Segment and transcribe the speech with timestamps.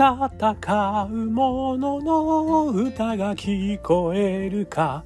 [0.00, 5.04] 戦う者のの歌が聞こえるか。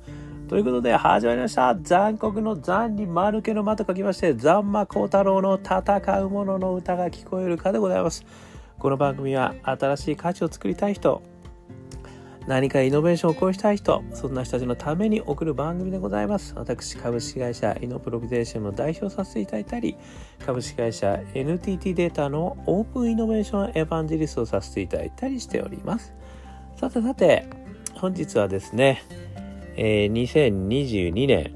[0.49, 1.75] ということで始まりました。
[1.75, 8.25] 残酷の残に丸けの間と書きまして、残魔高太郎の戦う者の歌が聞こえるかでございます。
[8.79, 11.23] この番組は新しい価値を作りたい人、
[12.47, 16.53] 何かイノベーションを起こしたい人、そんな人たちのために送る番組でございます。
[16.57, 19.97] 私、株式会社イノプロビゼーションの代表させていただいたり、
[20.45, 26.13] 株式会社 NTT データのオープンイノベーションエヴァンジリストをさせていただいたりしております。
[26.77, 27.47] さてさて、
[27.95, 29.03] 本日はですね、
[29.77, 31.55] えー、2022年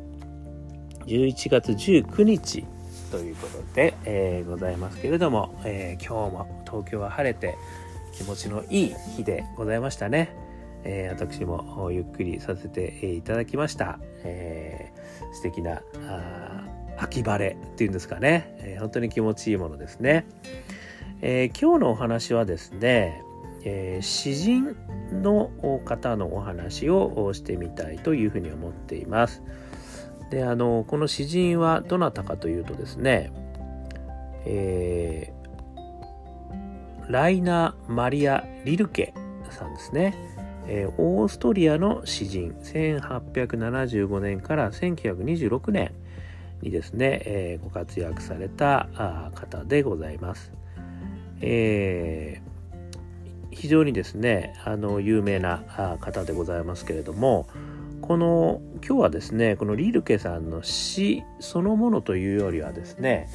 [1.04, 2.64] 11月19日
[3.10, 7.56] ということで、えー、ございますけれども、えー、今日も東京は晴れて
[8.14, 10.47] 気持ちのいい日でございましたね。
[10.84, 13.98] えー、私もゆっくりさせていただきました。
[14.24, 15.82] えー、素敵な
[16.96, 20.26] 秋晴れっていうんですかね、えー、本当に気持ちいいものですね。
[21.20, 23.22] えー、今日のお話はですね、
[23.64, 24.76] えー、詩人
[25.12, 25.50] の
[25.84, 29.42] 方のお話をしてみたいというふうに思っています。
[30.30, 33.32] であのこの詩人はどなたかというとですね、
[34.44, 39.14] えー、ライナ・マリア・リルケ
[39.50, 40.14] さんですね。
[40.68, 45.92] え、オーストリアの詩人1875年から1926年
[46.62, 48.88] にですね、えー、ご活躍された
[49.34, 50.52] 方でございます。
[51.40, 52.48] えー、
[53.50, 55.62] 非常にですねあの有名な
[56.00, 57.48] 方でございますけれども
[58.02, 63.28] この今日はですねこのリルケさんの詩そのものというよりはですね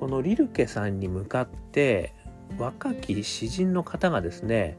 [0.00, 2.14] このリルケさんに向かって
[2.56, 4.78] 若き詩人の方がですね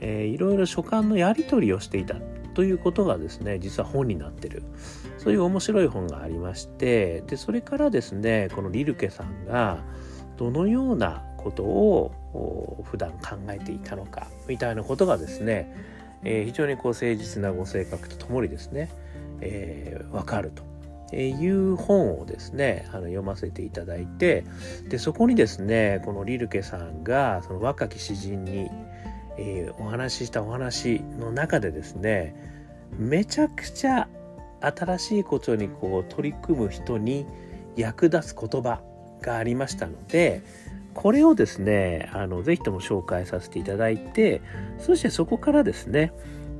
[0.00, 2.16] えー、いろいろ書簡のやり取りをしていた
[2.54, 4.62] ということがですね実は本になってる。
[5.18, 9.84] そういう面白い本がありましてでそれからですねこのリルケさんが
[10.38, 15.74] どのようなことを普段考えていたのかみたいなことがですね、
[16.24, 18.90] えー、非常にこう誠実なご性格とともにですね、
[19.42, 20.70] えー、分かると。
[21.12, 24.44] いう本をですねあの読ませていただいて
[24.88, 28.70] でそこにですねこのリルケさんがその若き詩人に
[29.40, 32.34] え、お話ししたお話の中でですね
[32.98, 34.08] めちゃくちゃ
[34.60, 37.26] 新しいことにこう取り組む人に
[37.76, 38.82] 役立つ言葉
[39.22, 40.42] がありましたので
[40.92, 44.42] これをですねあのぜひとも紹介させていただいて
[44.78, 46.12] そしてそこからですね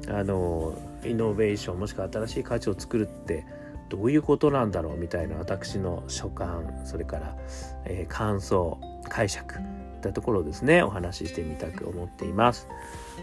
[0.08, 3.44] あのイノベーションもしくは新しい価値を作るって
[3.88, 7.36] どういうことなんだろうみたいな私の所感それから、
[7.84, 9.56] えー、感想解釈
[10.00, 10.82] ったところですね。
[10.82, 12.66] お話ししてみたく思っています、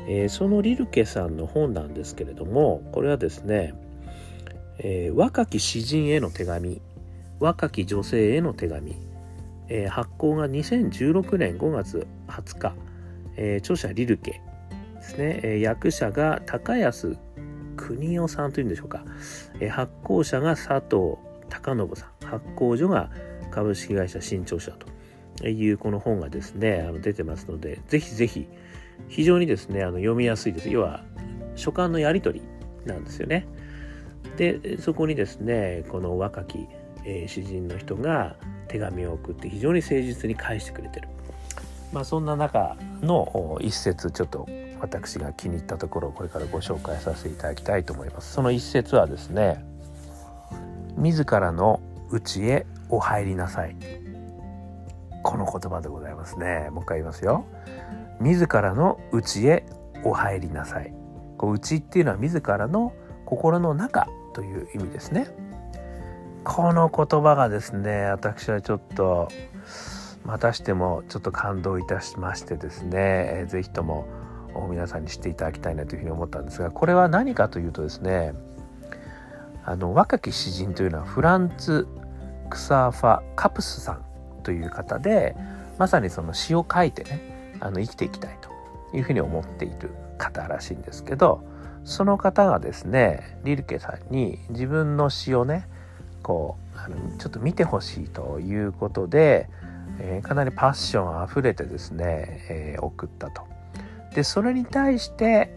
[0.08, 3.74] えー、そのリルケさんの本なんですけれどもこれはですね、
[4.80, 6.82] えー、若き詩人への手紙
[7.40, 8.96] 若き女性への手紙、
[9.70, 12.74] えー、発行が2016年5月20日、
[13.38, 14.42] え、著者リルケ
[14.96, 17.18] ですね、え、役者が高安
[17.76, 19.04] 邦夫さんというんでしょうか、
[19.60, 21.18] え、発行者が佐藤
[21.50, 22.28] 隆信さん。
[22.28, 23.10] 発行所が
[23.52, 24.97] 株式会社新潮社と。
[25.44, 28.48] いうこの本がですね、あの出てますので、ぜひぜひ、
[29.08, 30.70] 非常にですね、あの読みやすいです。
[30.70, 31.04] 要は、
[31.56, 33.48] 書簡のやり取りなんですよね。
[34.38, 36.68] で、そこにですね、この若き、
[37.06, 38.36] え、詩人の人が
[38.68, 41.08] 手紙を送って非常に誠実に返してくれてる。
[41.94, 44.48] まあ、そんな中の一節ちょっと
[44.82, 48.34] 私が気に入ったところをこれからご紹介させていただきたいと思います。
[48.34, 49.64] その一節はですね、
[50.98, 51.80] 自らの
[52.12, 53.76] 家へお入りなさい。
[55.28, 56.70] この言葉でございますね。
[56.72, 57.44] もう一回言いますよ。
[58.22, 59.66] 自らの内へ
[60.06, 60.94] お入りなさい。
[61.38, 62.94] こう内っていうのは自らの
[63.26, 65.28] 心の中という意味ですね。
[66.46, 69.28] この言葉がですね私はちょっと
[70.24, 74.08] またしてもちょっと感動いたしましてですね是非とも
[74.70, 78.34] 皆さんに知っていただきたいなというふうに思ったんですがこれは何かというとですね
[79.66, 81.86] あの若き詩人というのはフランツ・
[82.50, 84.07] クサーファ・カプスさん
[84.48, 85.36] という方で
[85.78, 91.44] まさにその詩を書いてねあの生きていきたいというふうに思っている方らしいんですけど
[91.84, 95.68] その方がですねリルケさんに自分の詩をね
[96.24, 99.50] こうあのちょっと見てほしいということで、
[100.00, 103.44] えー、かなりパッションあふれてですね、えー、送ったと。
[104.16, 105.52] でそれに対して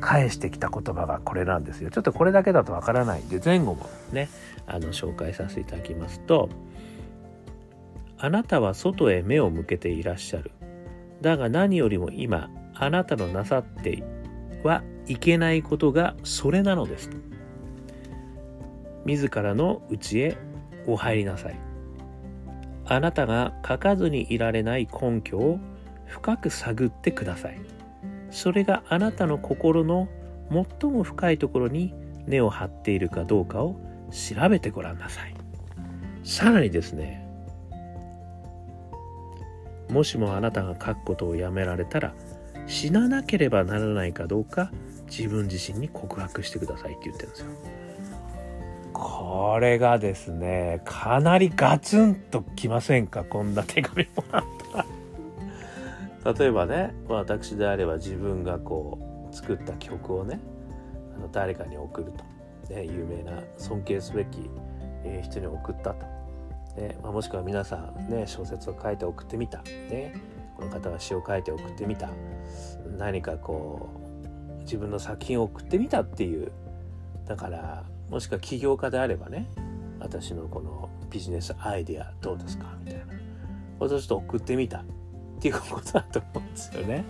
[0.00, 1.90] 返してきた言葉がこれなんですよ。
[1.90, 4.28] ちょっとこれだけだとわからないんで前後もね
[4.66, 6.50] あの紹介させていただきますと
[8.24, 10.50] あなたは外へ目を向けていらっしゃる。
[11.20, 14.02] だが何よりも今、あなたのなさって
[14.62, 17.10] はいけないことがそれなのです。
[19.04, 20.38] 自らの内へ
[20.86, 21.60] お入りなさい。
[22.86, 25.58] あなたが書かずにいられない根拠を
[26.06, 27.60] 深く探ってください
[28.30, 30.08] それがあなたの心の
[30.80, 31.94] 最も深いところに
[32.26, 33.80] 根を張っているかどうかを
[34.10, 35.34] 調べてごらんなさい
[36.24, 37.23] さらにですね
[39.94, 42.14] もしもあなたが書くことをやめられたら
[42.66, 44.72] 死ななければならないかどうか
[45.06, 47.46] 自分自身に告白してくださいって言ってるんですよ。
[48.92, 53.22] これがですねかなりガツンときませんか？
[53.22, 54.78] こんな手紙もらった
[56.24, 56.34] ら。
[56.34, 60.40] 例えばね私であれば自分がこう作った曲をね
[61.16, 62.12] あの誰かに送る
[62.68, 64.50] と、ね、有名な尊敬すべき
[65.22, 66.06] 人に送ったと、
[66.76, 70.14] ねまあ、もしくは皆さんね小説を書いて送ってみた、ね、
[70.56, 72.10] この方が詩を書いて送ってみた。
[72.98, 73.88] 何かこ
[74.56, 76.52] う自分の作品を送ってみたっていう。
[77.26, 79.48] だからもしくは起業家であればね
[79.98, 83.06] 私のこのビジネスアイデアどうですかみたいな。
[83.78, 84.78] これちょっと送ってみた。
[84.78, 84.82] っ
[85.40, 87.04] ていうことだと思うんですよね。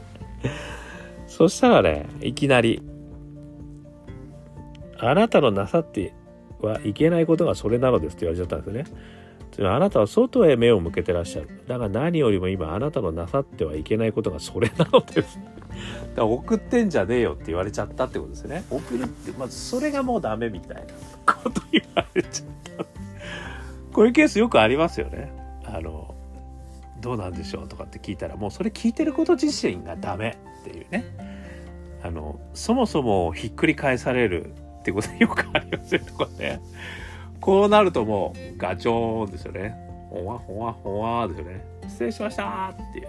[1.27, 2.83] そしたらねいきなり
[4.99, 6.15] あなたのなさって
[6.61, 8.97] はいけないことがそれなのですって言われちゃったんですね。
[9.61, 11.49] あなたは外へ目を向けてらっしゃる。
[11.69, 15.39] だから何よりも今あなたのなさってはいけないことがそれなのです。
[15.39, 15.51] だか
[16.17, 18.65] ら送ってんじゃねえよって言われちゃったってことですね。
[18.71, 22.49] 送るって、まずそれがもうダメみたいなこと言われちゃっ
[22.79, 22.85] た。
[23.93, 25.33] こういうケースよくありますよね。
[25.65, 26.15] あの、
[27.01, 31.05] どうなんでしょうとかって聞いたらもうそれ聞いてること自身がダメっていうね。
[32.03, 36.01] あの、そもそもひっくり返されるってことよくありますよ
[36.39, 36.61] ね、
[37.45, 37.67] こ。
[37.67, 39.77] うなるともうガチョーンですよね。
[40.11, 41.65] ほわほわほわですよね。
[41.89, 43.09] 失礼しましたっていう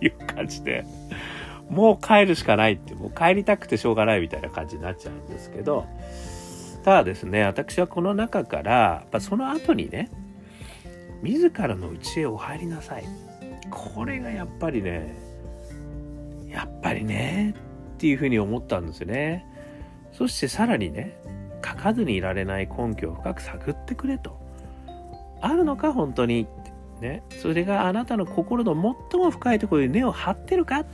[0.06, 0.84] いう感じで、
[1.68, 5.86] もう帰るしかないって、もう帰りたくてしょうがないみたいな感じになっちゃうんですけど、
[6.84, 10.10] ただですね、私はこの中から、やっぱその後にね、
[11.22, 13.04] 自らの家へお入りなさい。
[13.70, 15.14] これがやっぱりね、
[16.48, 17.54] やっぱりね、
[17.94, 19.46] っていうふうに思ったんですよね。
[20.12, 21.16] そしてさらにね
[21.64, 24.38] 書かずにいられない根拠を深く探ってくれと。
[25.40, 26.46] あるのか本当に。
[27.00, 27.22] ね。
[27.30, 28.74] それがあなたの心の
[29.10, 30.84] 最も深いところに根を張ってるか。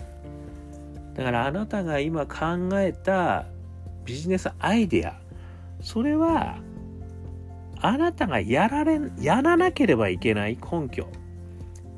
[1.14, 3.46] だからあなたが今考えた
[4.04, 5.14] ビジネスアイデア。
[5.80, 6.56] それは
[7.80, 11.04] あなたがやられやらなければいけない根拠。
[11.04, 11.06] っ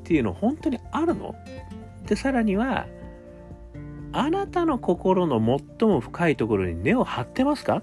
[0.03, 1.35] ていうの本当にあるの。
[2.05, 2.85] でさらには
[4.11, 5.39] あなたの心の
[5.79, 7.81] 最も深いところに根を張ってますか？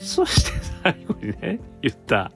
[0.00, 0.52] そして
[0.82, 2.32] 最後にね、言った。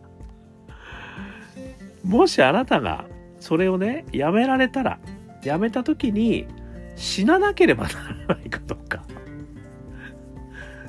[2.05, 3.07] もしあなたが
[3.39, 4.99] それをね、やめられたら、
[5.43, 6.47] やめた時に
[6.97, 7.91] 死ななければな
[8.29, 9.03] らないかどうか。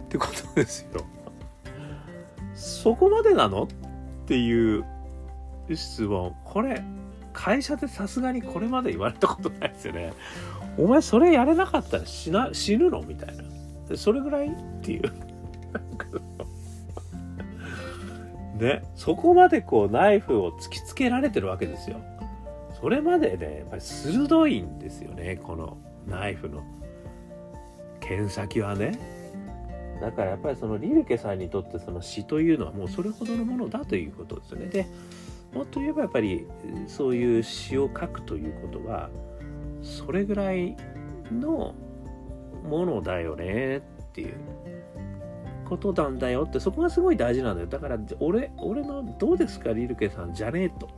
[0.04, 1.06] ってことですよ。
[2.54, 3.68] そこまでなのっ
[4.28, 4.86] ていう
[5.74, 6.36] 質問。
[6.44, 6.84] これ、
[7.34, 10.14] 会社でさすがにこれまで言われたことないですよね。
[10.78, 13.44] お前それやれなかったら死な死ぬのみたいな
[13.96, 15.04] それぐらいっていう
[18.56, 21.98] ねそこまでこうナイフを突きつけられてるわけですよ。
[22.80, 25.78] それまでねやっぱり鋭いんですよねこの
[26.08, 26.64] ナイフの。
[28.00, 29.00] 剣先はね。
[30.02, 34.66] だからやっぱりそのリルケさんにとってその死というのはもうそれほどのものだということですよね。
[34.66, 34.86] で
[35.54, 36.46] もっと言えばやっぱり
[36.88, 39.10] そういう詩を書くということは
[39.82, 40.75] それぐらい
[41.32, 41.74] の
[42.68, 44.34] ものだよねっていう。
[45.67, 47.67] ことなんだよってそこがすごい大事なんだよ。
[47.67, 50.89] だから俺俺のどうですかリルケさんじゃねえと。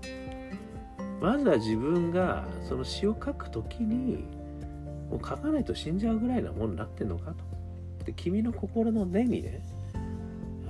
[1.22, 4.25] まずは自分がその詩を書くときに
[5.10, 7.38] もう書かないと死んじゃうぐらいなものになってんのかと。
[8.05, 9.62] で君の心の根にね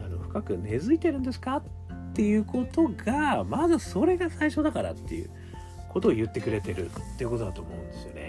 [0.03, 1.63] あの深く根付いてるんですかっ
[2.13, 5.29] ていうことがまずそれが最初だからっていう
[5.89, 8.24] ことを言ってくれてるっていうことだと思うんですよね。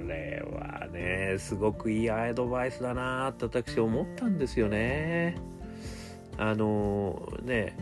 [0.00, 5.36] これはね、すごくいいアドバイスだなって私思ったんですよね。
[6.38, 7.76] あのね、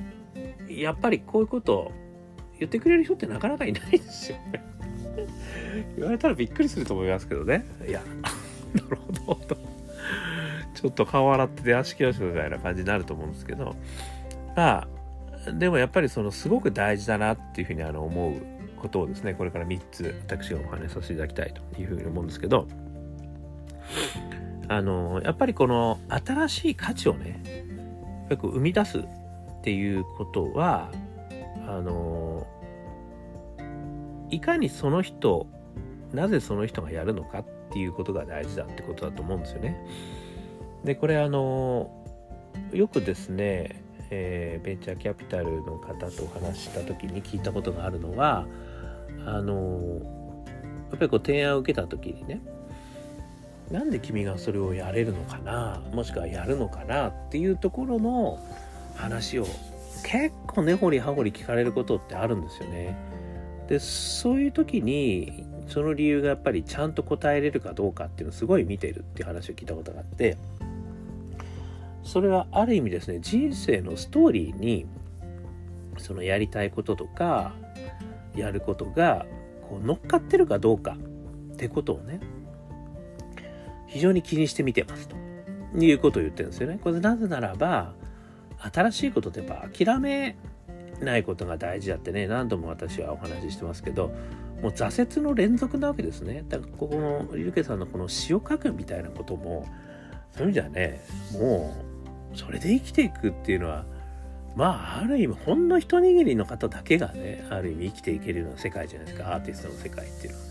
[0.68, 1.92] やっぱりこういうこと
[2.58, 4.64] 言ってくれる人ってなかなかいないですよね。
[5.96, 7.64] 言われたらびっくりすると思いますけどね。
[7.87, 8.00] いや、
[8.75, 9.56] なるほど。
[10.75, 13.76] ちょっと顔洗って出足きよしみたいな感じになると思うんですけど、
[14.56, 14.88] ま
[15.46, 22.66] あ、でもやっぱりそのすごく大事だなっていうふうにあの思うことをですねこれから3つ私がお話しさせていただきたいというふうに思うんですけど
[24.68, 27.66] あのやっぱりこの新しい価値をね
[28.28, 29.04] よく生み出すっ
[29.62, 30.90] ていうことは
[31.66, 32.47] あの
[34.30, 35.47] いかにその人
[36.12, 39.76] なぜその人がやるのかっていうことが大事だってことだと思うんですよね。
[40.85, 41.90] でこれあの
[42.73, 48.47] よくですねえー、ベンチャーキャピタルの方とお話しした時に聞いたことがあるのは
[49.37, 50.00] あの
[50.90, 52.40] やっぱりこう提案を受けた時にね
[53.70, 58.38] なんで君がそれをやれるのかなもしくはやるのかなっていうところの
[58.97, 59.47] 話を
[60.02, 62.97] 結構根掘り葉掘り聞かれることってあるんですよね。
[63.68, 70.38] でそういう時にその理由がやっぱりちゃんと答えれるかどうかっていうのをすごい見てるっていう話を聞いたことがあって
[72.02, 74.87] それはある意味ですね人生のストーリーに
[75.99, 77.52] そのやりたいこととか
[78.35, 79.26] やることが
[79.68, 80.97] こう乗っかってるかどうか
[81.54, 82.20] ってことをね
[83.87, 85.16] 非常に気にして見てますと
[85.76, 86.78] いうことを言ってるんですよね。
[86.82, 87.94] これなぜならば
[88.73, 90.37] 新しいことってやっぱ諦め
[91.00, 94.08] ないことが大事だってね何度も私はお話ししてますけど
[94.62, 99.66] もう挫折の連続なわけですねだからここのリルケさんのこの詩を書くみたいなことも
[100.32, 101.00] そういう意味じゃね
[101.32, 101.75] も
[102.35, 103.85] うそれで生きていくっていうのは
[104.59, 109.33] まあある意味ほんの一握りの方だけがねある意味生きていけるような世界じゃないですか。
[109.33, 110.45] アーティストの世界っていうのは。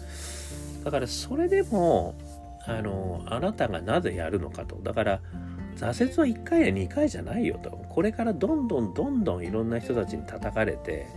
[0.85, 2.15] だからそれでも
[2.65, 4.77] あのあなたがなぜやるのかと。
[4.77, 5.19] だから
[5.75, 7.69] 挫折は1回や2回じゃないよと。
[7.69, 11.07] これからどんどんどんどんいろんな人たちに叩かれて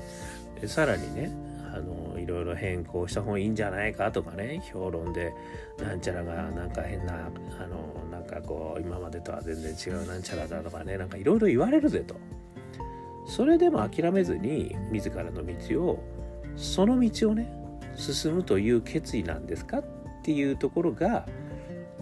[0.66, 1.30] さらにね
[1.72, 4.64] あのいろいろ変更した方がいいんじゃないかとかね。
[4.72, 5.32] 評論で
[5.78, 10.98] なんちゃらがなんか変なあのなんかこう今までとは全然違うなんちゃらだとかね。
[10.98, 12.16] なんかいろいろ言われるぜと。
[13.30, 16.02] それでも諦めずに自らの道を
[16.56, 17.48] その道をね
[17.94, 19.84] 進むという決意なんですかっ
[20.24, 21.26] ていうところが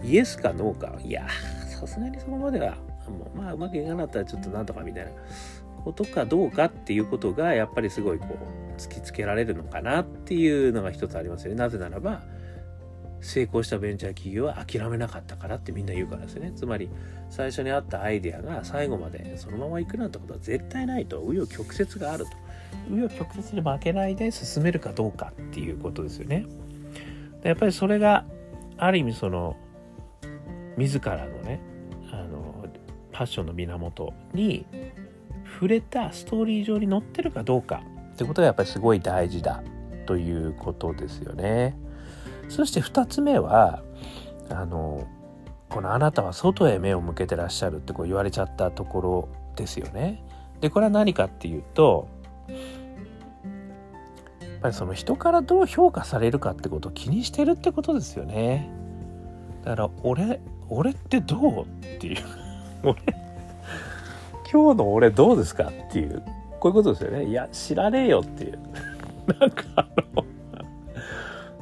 [0.03, 1.27] イエスかノーかいや
[1.67, 5.11] さすがにそこまではもうまあうまくいかなかったらちょっとなんとかみたいな
[5.83, 11.59] ことかどうかっていうことがやっぱりすごいこう突きつけられるのかなっていうのが一つありますよね。
[11.59, 12.23] なぜならば
[13.21, 16.51] 成功したベンチャー企業は諦めなかったからってみんな言うからですね。
[16.55, 16.89] つまり
[17.29, 22.31] 最初にあったアイデアが最後までそのまま行くなんてことは絶対ないと紆余曲折があると。
[22.89, 26.45] 紆余曲折に負けないで進めるかどうかっていうことですよね。
[27.43, 28.25] やっぱりそれが
[28.77, 29.55] ある意味その
[30.77, 31.61] 自らのね
[32.11, 32.65] あの
[33.11, 34.65] パッションの源に
[35.53, 37.83] 触れたストーリー上に載ってるかどうか
[38.13, 39.63] ってことがやっぱりすごい大事だ
[40.05, 41.77] ということですよね。
[42.49, 43.81] そして2つ目は
[44.49, 45.07] あの
[45.69, 50.23] このあなたは外へ目を向けてらっしゃるってこう言われちゃったところですよね。
[50.61, 52.07] でこれは何かっていうと
[52.49, 52.55] や
[54.57, 58.69] っぱりその人からどう評価されるかってことを気にしてるってことですよね。
[59.63, 62.23] だから俺俺ってどうっていう
[62.83, 62.95] 俺
[64.51, 66.23] 今日の俺どうですかっていう
[66.59, 68.59] こういうことですよねいや知らねえよっていう
[69.39, 70.25] なんかあの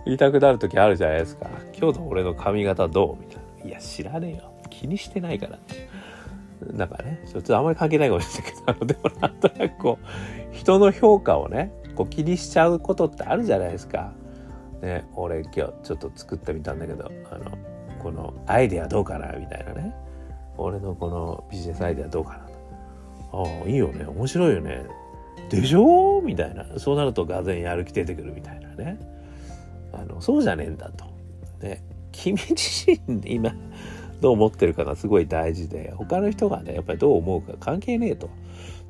[0.08, 1.50] 言いたくなる時あるじゃないですか。
[1.78, 3.22] 今日の俺の髪型どう？
[3.22, 3.70] みたいな。
[3.70, 4.54] いや知らねえよ。
[4.70, 5.58] 気にしてないから。
[5.58, 5.90] って
[6.74, 14.14] なんかねちょっとあんまり関係ないかもしれないけどでもなんとなくこう人の評価をねこう気にしちゃうことってあるじゃないですか。
[14.82, 17.58] ね、俺今日ちょっと作ってみたんだけどあの
[18.00, 19.34] このアイデアどうかな？
[19.34, 19.94] みたいなね。
[20.56, 22.40] 俺のこのビジネスアイデアどうかな？
[23.34, 24.06] ああいいよね。
[24.06, 24.86] 面白いよね。
[25.50, 26.22] でしょ？
[26.24, 26.66] みたいな。
[26.78, 29.00] そうなるとがぜんやる気出てくるみたいなね。
[30.08, 31.06] のそうじゃねえんだと。
[31.62, 33.54] ね君自身今
[34.22, 38.30] どう思ってるかがすごい大事で他の人がねやっぱりどう思うか関係ねえと。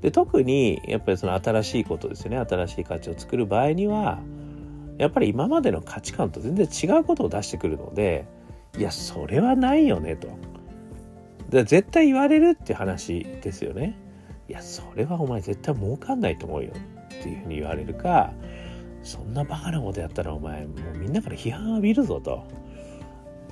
[0.01, 4.19] で特にやっぱりその新しいことですよね新しい価値を作る場合には
[4.97, 8.25] やっぱり今までの価値観と全然違うことを出してくるので
[8.77, 10.29] いやそれはないよねと。
[11.49, 13.97] で絶対言われるって話ですよね。
[14.49, 18.31] いやそれはお前絶対儲かんないと思うよっていうふうに言われるか
[19.07, 22.45] そんなバカなことやったらお前もうみんなから批判浴びるぞと。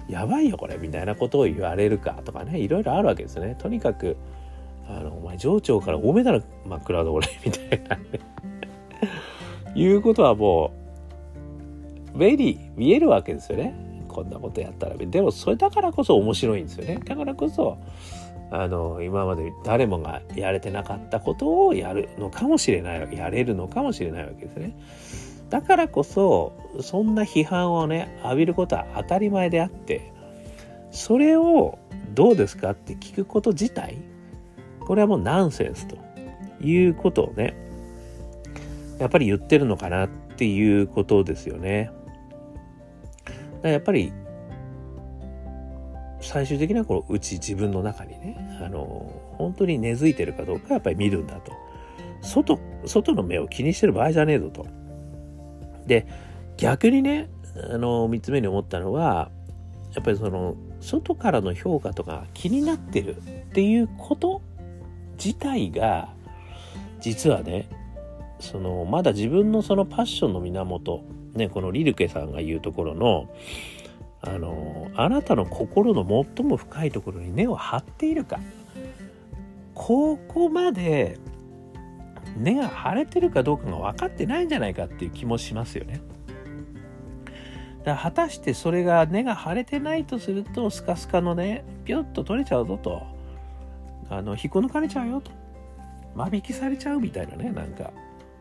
[0.08, 3.56] やばいよこれみたいなことを言われるかとかねいろいろあるわけですね。
[3.58, 4.18] とにかく
[4.88, 8.04] あのお前上長から多めだろ真っ暗で俺みたいなね
[9.74, 10.72] いうことはも
[12.14, 13.74] う目に見えるわけですよね。
[14.16, 17.78] こんなことやったらでもそれだからこそ面白いんですよねだからこそ
[18.50, 24.74] あの今まで誰もがやれてなかったことをやるのかもしれないやれるのかもしれないわけですね
[25.50, 30.12] だからこそそんな批判をね浴びることは当たり前であって
[30.92, 31.78] それを
[32.14, 33.98] どうですかって聞くこと自体
[34.80, 35.98] これはもうナンセンスと
[36.62, 37.56] いうことをね
[39.00, 41.92] やっぱり言ってるのかなっていうことですよね。
[43.62, 44.14] やっぱり
[46.22, 51.52] 最終的にはこのうち自分の中にねあの本当に根付いてるかどうかやっぱり見るんだと
[52.22, 54.66] 外外の目を気にしてる場合じゃねえぞと
[55.88, 56.08] で
[56.58, 57.30] 逆にね
[57.72, 59.32] あの3つ目に思ったのは
[59.94, 63.22] やっぱりその外からの評価とか気になってるっ
[63.54, 64.42] ていうこと
[65.18, 66.10] 自体が
[67.00, 67.70] 実はね
[68.40, 71.04] そのまだ自分のそのパッションの源
[71.36, 73.30] ね、このリルケさんが言うところの、
[74.22, 78.40] あの、あなたの心の最も深いところに根を張っているか。
[79.74, 81.20] ここまで
[82.36, 86.02] 根が張れてるかどうかが分かってないんじゃないかっていう気もしますよね。
[87.80, 93.04] だから果たしてそれが根が張れてないとするとスカスカのねピュッと取れちゃうぞと。
[94.10, 95.32] あの引っこ抜かれちゃうよと。
[96.16, 97.92] 間引きされちゃうみたいなねなんか。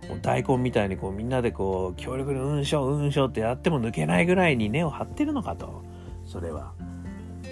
[0.08, 5.82] もう大根みたいにこうみんなでこう強力にうんしょうんしょってやっても抜けないぐらいに根を張ってるのかと。
[6.26, 6.72] それは。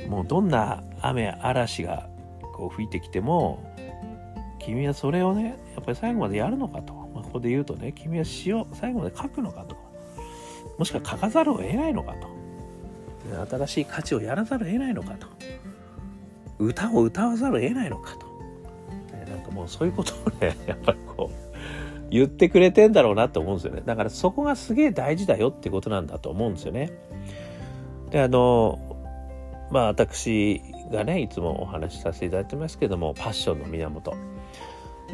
[0.08, 2.08] もうどんな雨嵐が
[2.54, 3.62] こう吹いてきても
[4.64, 9.76] 君はそれをねやっぱり最後までやるのかと、まあ、ここで言うとね君は詩を最後まで書くのかと。
[10.78, 12.28] もしくは書かざるを得ないのかと。
[13.56, 15.26] 新しい価値をやらざるを得ないのかと。
[16.58, 18.26] 歌を歌わざるを得ないのかと、
[19.16, 23.82] ね、なんかもうそういうことをね やっぱりこう言ってくれてんだろうなと思うんですよね。
[23.84, 26.92] だからそこがすげえ大事だよってことなんだと思うんですよね。
[28.10, 28.78] であの
[29.70, 30.60] まあ私
[30.92, 34.14] がねいつもお話しさせていただいてますけどもパッションの源。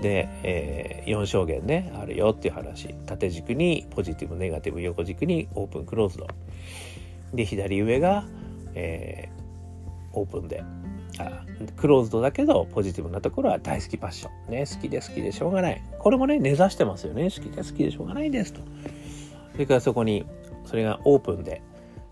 [0.03, 2.95] で、えー、4証言ねあるよっていう話。
[3.07, 6.27] 縦軸にポジティブネガティブ横軸にオープンクローズド。
[7.35, 8.25] で左上が、
[8.75, 10.63] えー、オープンで。
[11.21, 11.45] あ
[11.77, 14.53] クローズドだけどポジティブなところは大好きパッション。
[14.53, 15.83] ね好きで好きでしょうがない。
[15.99, 17.25] これもね根ざしてますよね。
[17.25, 18.61] 好きで好きでしょうがないですと。
[19.53, 20.25] それからそこに
[20.65, 21.63] それがオープンで、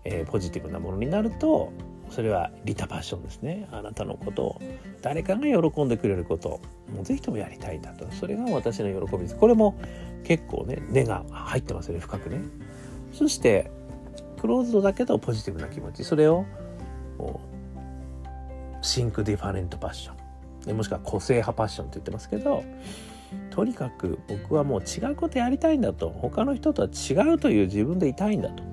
[0.03, 1.71] えー、ポジティブなものになると
[2.09, 3.67] それは利他パッションですね。
[3.71, 4.61] あなたのことを。
[5.01, 6.59] 誰かが喜んでくれること
[6.93, 8.09] もうぜひともやりたいんだと。
[8.11, 9.35] それが私の喜びです。
[9.35, 9.79] これも
[10.23, 11.99] 結構ね念が入ってますよね。
[11.99, 12.41] 深くね。
[13.13, 13.71] そして
[14.39, 16.03] クローズドだけどポジティブな気持ち。
[16.03, 16.45] それを
[18.81, 20.75] Think Different パッション。
[20.75, 22.63] もしくは個性派パッションって言ってますけど
[23.51, 26.09] とにかく僕はもう違うことやりたいんだと。
[26.09, 28.63] 他の人とは違うという自分でいたいんだと。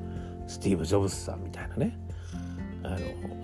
[0.46, 1.98] スティーブ・ジョブズさんみたいなね。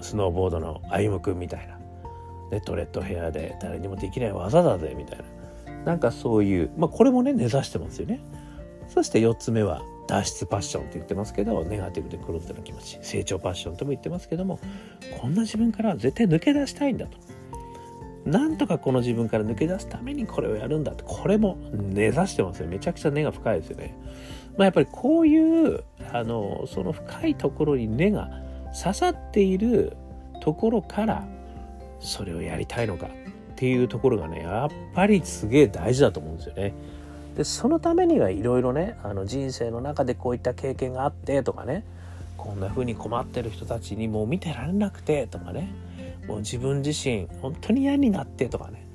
[0.00, 1.78] スノーボードの歩夢君みたいな。
[2.50, 5.24] ネットレッドヘアで誰にもできない技だぜみたいな。
[5.84, 8.20] なんかそういうまあこれもね根ざしてますよね。
[8.88, 12.98] そして4つ目は脱出パッションって言ってますけどネガティブでクローズな気持ち。
[13.02, 14.58] 成長パッションとも言ってますけども
[15.20, 17.18] こんな自分から絶対抜け出したいんだと。
[18.24, 22.68] なんとかこの自分から抜け出すためにこれをやるんだってこれも根ざしてますよ。
[22.68, 23.96] めちゃくちゃ根が深いですよね。
[24.58, 28.30] まあやっぱりこういうあのその深いところに根が
[28.72, 29.96] 刺さっている
[30.40, 31.26] ところから
[32.00, 33.10] それをやりたいのかっ
[33.56, 36.72] ていうところがねやっぱりすげえ大事だと思うんですよね。
[37.36, 41.84] でそのためにはいろいろねあの人生の中でこういった経験があってとかね
[42.36, 45.72] こんな風に困ってる人たちにもう見てられなくてとかね
[46.26, 48.86] もう自分自身本当に嫌になってとかね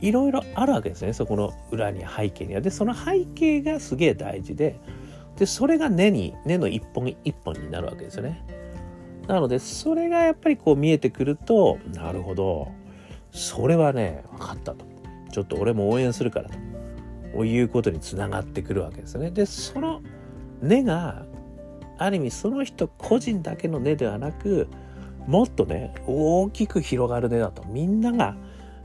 [0.00, 2.60] いろいろあるわけですねそこの裏に背景には。
[2.60, 4.78] でその背景がすげえ大事で
[5.36, 8.42] でそれが根に根の一本一本になるわけですよね。
[9.28, 12.72] なのでそれがやっぱりこう見えてくるとなるほど。
[13.30, 14.86] それはね分かったと。
[15.30, 17.44] ちょっと俺も応援するからと。
[17.44, 19.30] いうことにつながってくるわけですね。
[19.30, 20.00] でその
[20.62, 21.26] 根が
[21.98, 24.66] ある意味その人個人だけの根ではなく
[25.26, 27.62] もっとね大きく広がる根だと。
[27.64, 28.34] みんなが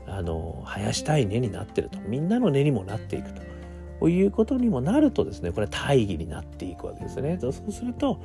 [0.06, 1.98] あの生やしたい根になってると。
[2.06, 3.42] みんなの根にもなっていくと。
[4.06, 7.38] いうことにもなるとですねこれ大義になっていくわけですね。
[7.40, 8.20] そうすると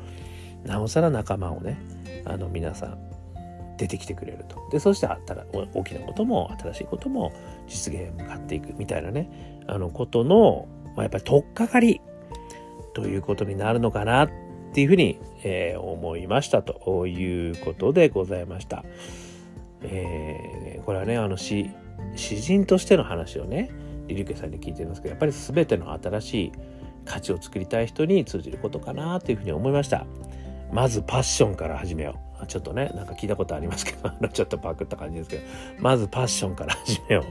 [0.65, 1.80] なおさら仲間をね
[2.26, 2.98] あの皆さん
[3.78, 7.32] 出てきてくれるとでそしてあったら大きなことも新しいことも
[7.67, 12.02] 実現へ向かっていくみたいなねあのことの、まあ、やっぱり取っかかり
[12.93, 14.30] ということになるのかなっ
[14.74, 18.84] ていうふうに、えー、思いましたということでございました。
[19.82, 21.69] えー、これはねあの詩
[22.15, 23.72] 詩人としての話をね
[24.08, 26.52] リリュケさんに聞いてるんですけどやっぱり全ての新しい
[27.06, 30.06] 価値を作りたい人に通じることかなというふうに思いました。
[30.72, 32.48] まずパッションから始めよう。
[32.48, 35.44] ちょっとね、なんか聞いたことありますけど、 ちょっとパクった感じですけど、
[35.80, 37.24] まずパッションから始めよ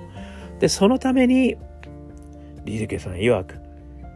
[0.57, 0.61] う。
[0.61, 1.57] で、そのために、
[2.64, 3.55] リルケさん曰く、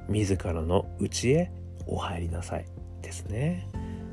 [0.09, 1.51] 自らの内へ
[1.87, 2.67] お入りなさい
[3.01, 3.67] ですね。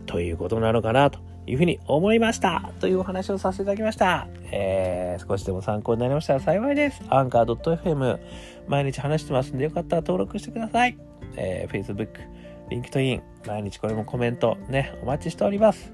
[0.06, 2.72] ということなのかなというふうに思いました。
[2.80, 4.28] というお話をさせていただきました。
[4.52, 7.02] えー、少しでも参考になりましたら幸いです。
[7.10, 8.19] Anchor.fm
[8.67, 10.98] 毎日話してますんでよかったら登録してください。
[11.36, 15.91] えー、 Facebook、LinkedIn、毎日これもコメントね、お待ちしております。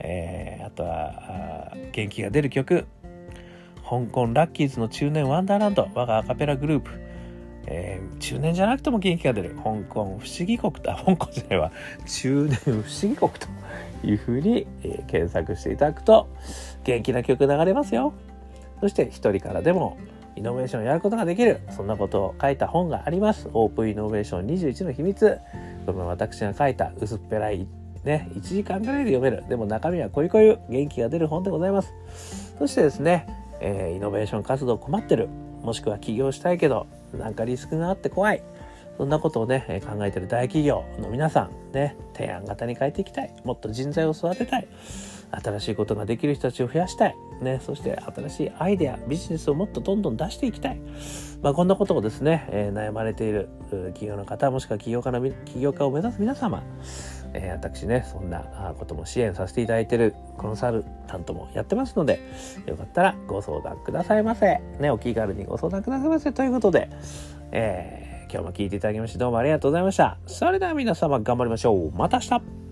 [0.00, 2.86] えー、あとはあ、元気が出る曲、
[3.88, 6.90] 香港ラッキーズの中年ワンダーランド、我がアカペラグループ、
[7.66, 11.72] えー、中年じゃなくても元気が出る、香港不思議国と、香港じゃないわ、
[12.06, 13.48] 中年不思議国と
[14.06, 16.28] いうふうに、えー、検索していただくと、
[16.84, 18.12] 元気な曲流れますよ。
[18.80, 19.96] そして一人からでも
[20.36, 21.60] イノベーションをやることができる。
[21.70, 23.48] そんなことを書いた本があります。
[23.52, 25.38] オープンイノベーション21の秘密。
[25.86, 27.66] この私が書いた薄っぺらい
[28.04, 29.44] ね、1時間ぐらいで読める。
[29.48, 31.92] でも中身はこういうこういう元気が出る本でございます。
[32.58, 33.26] そしてですね、
[33.60, 35.28] えー、イノベーション活動困ってる。
[35.62, 38.42] もしくは起業したいけど、なんかリスクがあって怖い。
[38.96, 43.34] そんなことをね、考えてる大企業の皆さん、ね、提案型に変えていきたい。
[43.44, 44.68] もっと人材を育てたい。
[45.42, 47.16] 新しいことができる人たちを増やしたい。
[47.42, 50.80] ね、そして新しいアイデア、ビジネスをもっとどんどん出していきたい。
[51.42, 56.62] まあ、こんなことをですね、えー、悩まれている企業の方、もしくは起業家の、起業家を目指す皆様、
[57.34, 62.20] えー、私ね、そんなことも支援させていただいているコンサルタントもやってますので、
[62.66, 64.60] よかったらご相談くださいませ。
[64.78, 66.32] ね、お気軽にご相談くださいませ。
[66.32, 66.88] ということで、
[67.50, 70.18] えー、今日も聞いていただきましてどうもありがとうございました。
[70.26, 71.92] それでは皆様頑張りましょう。
[71.92, 72.63] また明日